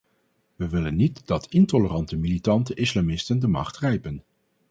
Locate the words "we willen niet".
0.55-1.27